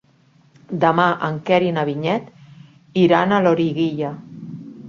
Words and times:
Demà 0.85 1.05
en 1.27 1.37
Quer 1.51 1.59
i 1.67 1.69
na 1.77 1.83
Vinyet 1.91 2.33
iran 3.05 3.37
a 3.39 3.43
Loriguilla. 3.49 4.15